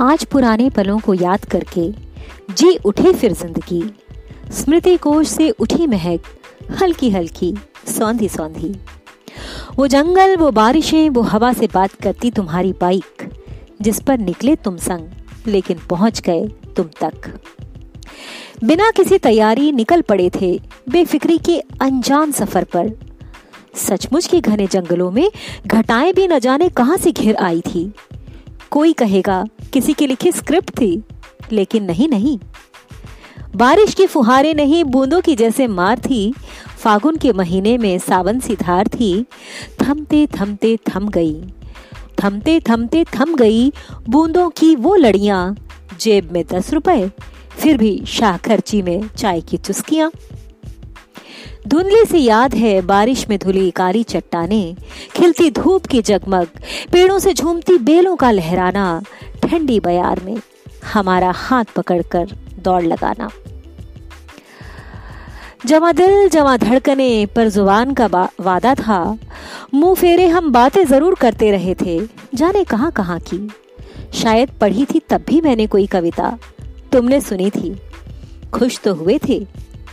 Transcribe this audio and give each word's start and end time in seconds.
आज 0.00 0.24
पुराने 0.24 0.68
पलों 0.70 0.98
को 0.98 1.14
याद 1.14 1.44
करके 1.44 1.82
जी 2.54 2.74
उठे 2.76 3.12
फिर 3.12 3.32
ज़िंदगी। 3.32 3.82
स्मृति 4.52 4.96
कोश 4.96 5.28
से 5.28 5.48
उठी 5.50 5.86
महक, 5.86 6.20
हल्की 6.80 7.10
हल्की, 7.10 7.52
सौंधी 7.88 8.28
सौंधी। 8.28 8.74
वो 9.76 9.86
जंगल, 9.86 10.36
वो 10.36 10.50
बारिशें, 10.50 11.08
वो 11.10 11.22
हवा 11.22 11.52
से 11.52 11.66
बात 11.66 11.92
करती 11.92 12.30
तुम्हारी 12.30 12.72
बाइक, 12.72 13.30
जिस 13.82 14.00
पर 14.00 14.18
निकले 14.18 14.56
तुम 14.56 14.76
संग, 14.76 15.08
लेकिन 15.46 15.78
पहुँच 15.90 16.20
गए 16.20 16.46
तुम 16.76 16.88
तक। 17.02 17.32
बिना 18.64 18.90
किसी 18.90 19.18
तैयारी 19.18 19.72
निकल 19.72 20.02
पड़े 20.02 20.30
थे 20.40 20.60
बेफिक्री 20.88 21.38
के 21.38 21.58
अनजान 21.80 22.32
सफ़र 22.32 22.64
पर। 22.64 22.92
सचमुच 23.74 24.26
के 24.26 24.40
घने 24.40 24.66
जंगलों 24.66 25.10
में 25.10 25.28
घटाएँ 25.66 26.12
भी 26.12 26.28
न 26.28 26.38
जाने 26.38 26.68
कहाँ 26.68 26.96
से 26.96 27.12
घिर 27.12 27.36
आई 27.36 27.60
थी। 27.60 27.92
कोई 28.70 28.92
कहेगा, 28.92 29.44
किसी 29.72 29.92
की 29.92 30.06
लिखी 30.06 30.32
स्क्रिप्ट 30.32 30.70
थी, 30.70 31.02
लेकिन 31.52 31.84
नहीं 31.84 32.08
नहीं। 32.08 32.38
बारिश 33.56 33.94
की 33.94 34.06
फुहारे 34.06 34.54
नहीं, 34.54 34.84
बूंदों 34.84 35.20
की 35.20 35.36
जैसे 35.36 35.66
मार 35.66 35.98
थी, 35.98 36.34
फागुन 36.78 37.16
के 37.16 37.32
महीने 37.32 37.78
में 37.78 37.98
सावन 37.98 38.40
सी 38.40 38.56
धार 38.56 38.88
थी, 38.88 39.26
थमते 39.82 40.26
थमते, 40.26 40.76
थम 40.76 41.08
गई। 41.08 41.42
थमते 42.22 42.60
थमते, 42.60 43.04
थम 43.04 43.34
गई, 43.34 43.72
बूंदों 44.08 44.50
की 44.50 44.76
वो 44.76 44.94
लड़ियाँ, 44.94 45.56
जेब 46.00 46.32
में 46.32 46.44
दस 46.46 46.72
रुपए, 46.72 47.10
फिर 47.50 47.78
भी 47.78 48.02
शाह 48.06 48.36
खर्ची 48.36 48.82
में 48.82 49.08
चाय 49.08 49.40
की 49.40 49.56
चुस्कियाँ। 49.56 50.10
धुंधली 51.66 52.04
से 52.04 52.18
याद 52.18 52.54
है 52.54 52.80
बारिश 52.80 53.28
में 53.28 53.38
धुली 53.38 53.70
काली 53.70 54.02
चट्टाने। 54.02 54.76
खिलती 55.16 55.50
धूप 55.50 55.86
की 55.86 56.02
जगमग, 56.02 56.46
पेड़ों 56.92 57.18
से 57.18 57.32
झूमती 57.34 57.78
बेलों 57.78 58.14
का 58.16 58.30
लहराना, 58.30 59.02
ठंडी 59.42 59.80
बयार 59.80 60.20
में 60.24 60.36
हमारा 60.92 61.30
हाथ 61.30 61.64
पकड़कर 61.76 62.36
दौड़ 62.58 62.82
लगाना। 62.82 63.30
जमा 65.66 65.92
दिल, 65.92 66.28
जमा 66.28 66.56
धड़कने 66.56 67.26
पर 67.26 67.48
ज़ुबान 67.48 67.94
का 67.94 68.06
वादा 68.40 68.74
था। 68.76 69.02
मुँह 69.74 69.94
फेरे 69.94 70.26
हम 70.28 70.52
बातें 70.52 70.84
ज़रूर 70.84 71.14
करते 71.14 71.50
रहे 71.50 71.74
थे, 71.74 72.00
जाने 72.34 72.64
कहाँ 72.64 72.90
कहाँ 72.92 73.20
की। 73.20 73.48
शायद 74.14 74.50
पढ़ी 74.60 74.84
थी 74.84 75.00
तब 75.10 75.24
भी 75.28 75.40
मैंने 75.40 75.66
कोई 75.66 75.86
कविता, 75.86 76.36
तुमने 76.92 77.20
सुनी 77.20 77.50
थी। 77.50 77.76
खुश 78.54 78.78
तो 78.80 78.94
हुए 78.94 79.18
थे, 79.28 79.46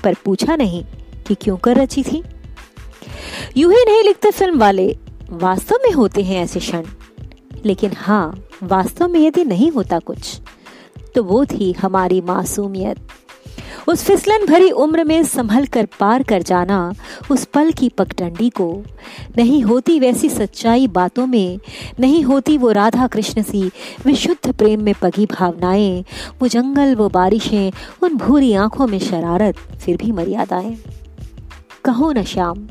पर 0.03 0.16
पूछा 0.26 0.55
नहीं। 0.55 0.83
कि 1.28 1.36
क्यों 1.36 1.58
कर 1.58 1.78
रची 1.78 2.04
थी? 2.04 2.24
यूँ 3.58 3.74
ही 3.74 3.84
नहीं 3.88 4.04
लिखते 4.04 4.32
फ़िल्म 4.32 4.60
वाले 4.60 4.98
वास्तव 5.32 5.76
में 5.84 5.92
होते 5.92 6.24
हैं 6.24 6.44
ऐसे 6.44 6.60
क्षण। 6.60 6.84
लेकिन 7.66 7.92
हाँ 7.98 8.44
वास्तव 8.64 9.08
में 9.08 9.20
यदि 9.20 9.44
नहीं 9.44 9.72
होता 9.72 10.00
कुछ 10.00 10.40
तो 11.16 11.24
वो 11.24 11.46
थी 11.46 11.72
हमारी 11.72 12.22
मासूमियत। 12.22 12.98
उस 13.88 14.04
फिसलन 14.04 14.46
भरी 14.46 14.70
उम्र 14.72 15.04
में 15.04 15.24
संभल 15.24 15.66
कर 15.66 15.86
पार 16.00 16.24
कर 16.24 16.42
जाना, 16.42 16.94
उस 17.32 17.46
पल 17.46 17.72
की 17.72 17.90
पगडंडी 17.90 18.50
को। 18.50 18.84
नहीं 19.38 19.62
होती 19.64 20.00
वैसी 20.00 20.30
सच्चाई 20.30 20.88
बातों 20.88 21.28
में, 21.28 21.60
नहीं 22.00 22.24
होती 22.24 22.58
वो 22.58 22.72
राधा 22.72 23.08
कृष्ण 23.08 23.44
सी 23.44 23.72
विशुद्ध 24.06 24.54
प्रेम 24.54 24.82
में 24.82 24.94
पगी 25.02 25.26
भावनाएँ। 25.26 26.06
वो 26.42 26.48
जंगल, 26.48 26.96
वो 26.96 27.10
बारिशें, 27.10 27.72
उन 28.04 28.18
भूरी 28.18 28.54
आँखों 28.54 28.88
में 28.88 29.00
शरारत, 29.00 29.56
फिर 29.56 29.98
भी 29.98 30.12
मर्यादाएँ। 30.12 30.78
कहो 31.86 32.12
न 32.12 32.23
श्याम। 32.23 32.67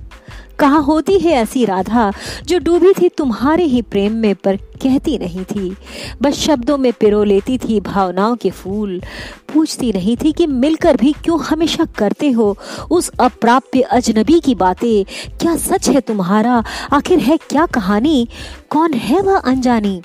कहा 0.58 0.76
होती 0.76 1.18
है 1.18 1.32
ऐसी 1.32 1.64
राधा 1.64 2.12
जो 2.44 2.58
डूबी 2.58 2.92
थी 2.92 3.08
तुम्हारे 3.08 3.64
ही 3.64 3.82
प्रेम 3.82 4.12
में 4.12 4.34
पर 4.34 4.56
कहती 4.56 5.18
नहीं 5.18 5.44
थी? 5.44 5.76
बस 6.22 6.34
शब्दों 6.34 6.78
में 6.78 6.92
पिरो 6.92 7.24
लेती 7.24 7.58
थी, 7.58 7.80
भावनाओं 7.80 8.36
के 8.36 8.50
फूल। 8.50 9.02
पूछती 9.54 9.92
नहीं 9.92 10.16
थी 10.16 10.32
कि 10.32 10.46
मिलकर 10.46 10.96
भी 10.96 11.12
क्यों 11.12 11.40
हमेशा 11.40 11.84
करते 11.84 12.30
हो? 12.30 12.56
उस 12.90 13.10
अप्राप्य 13.20 13.80
अजनबी 13.80 14.40
की 14.40 14.54
बातें। 14.54 15.04
क्या 15.38 15.56
सच 15.56 15.88
है 15.88 16.00
तुम्हारा? 16.00 16.64
आखिर 16.92 17.18
है 17.18 17.36
क्या 17.36 17.66
कहानी? 17.66 18.28
कौन 18.70 18.94
है 18.94 19.20
वह 19.20 19.36
अनजानी? 19.36 20.02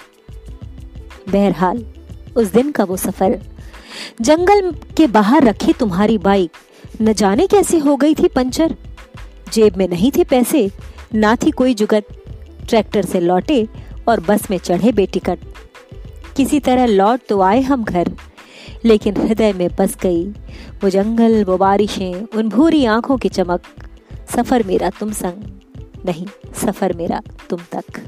बहरहाल, 1.30 1.86
उस 2.38 2.48
दिन 2.48 2.72
का 2.72 2.84
वो 2.84 2.98
सफ़र। 2.98 3.40
जंगल 4.22 4.72
के 4.72 5.08
बाहर 5.08 5.44
रखी 5.44 5.74
तुम्हारी 5.74 6.18
बाइक। 6.18 6.52
न 7.02 7.14
जाने 7.14 7.48
कैसे 7.48 7.78
हो 7.78 7.96
गई 7.96 8.14
थी 8.14 8.28
पंचर। 8.28 8.76
जेब 9.48 9.78
में 9.78 9.88
नहीं 9.88 10.12
थे 10.12 10.24
पैसे, 10.24 10.70
ना 11.14 11.36
थी 11.36 11.52
कोई 11.52 11.74
जुगत। 11.74 12.08
ट्रैक्टर 12.70 13.06
से 13.06 13.20
लौटे 13.20 13.68
और 14.08 14.20
बस 14.20 14.50
में 14.52 14.58
चढ़े 14.58 14.92
बेटिकट। 14.92 15.40
किसी 16.38 16.60
तरह 16.60 16.86
लौट 16.86 17.22
तो 17.30 17.42
आए 17.42 17.62
हम 17.62 17.84
घर, 17.84 18.12
लेकिन 18.86 19.18
हृदय 19.18 19.54
में 19.54 19.70
बस 19.80 19.96
गई। 20.02 20.26
वो 20.84 20.90
जंगल, 20.90 21.44
वो 21.44 21.58
बारिशें, 21.58 22.28
उन 22.36 22.50
भूरी 22.50 22.86
आँखों 22.86 23.18
की 23.18 23.30
चमक। 23.30 23.62
सफ़र 24.36 24.64
मेरा 24.64 24.90
तुम 24.90 25.12
संग, 25.12 25.44
नहीं, 26.06 26.26
सफ़र 26.56 26.94
मेरा 26.94 27.22
तुम 27.50 27.60
तक। 27.72 28.02